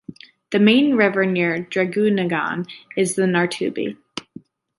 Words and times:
The 0.49 0.57
main 0.57 0.95
river 0.95 1.27
near 1.27 1.59
Draguignan 1.59 2.67
is 2.97 3.13
the 3.13 3.27
Nartuby. 3.27 3.97